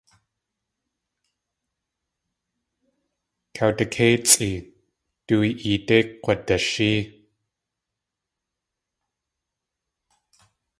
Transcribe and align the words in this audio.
Kawdakéitsʼi, 3.55 4.49
du 5.27 5.35
eedé 5.67 5.97
kk̲wadashée. 6.23 6.99